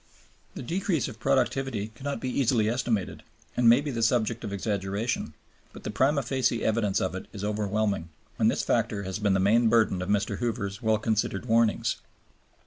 The 0.55 0.63
decrease 0.63 1.07
of 1.07 1.19
productivity 1.19 1.89
cannot 1.89 2.19
be 2.19 2.39
easily 2.39 2.67
estimated, 2.67 3.21
and 3.55 3.69
may 3.69 3.81
be 3.81 3.91
the 3.91 4.01
subject 4.01 4.43
of 4.43 4.51
exaggeration. 4.51 5.35
But 5.73 5.83
the 5.83 5.91
primâ 5.91 6.23
facie 6.23 6.65
evidence 6.65 6.99
of 6.99 7.13
it 7.13 7.27
is 7.33 7.43
overwhelming, 7.43 8.09
and 8.39 8.49
this 8.49 8.63
factor 8.63 9.03
has 9.03 9.19
been 9.19 9.35
the 9.35 9.39
main 9.39 9.69
burden 9.69 10.01
of 10.01 10.09
Mr. 10.09 10.37
Hoover's 10.39 10.81
well 10.81 10.97
considered 10.97 11.45
warnings. 11.45 11.97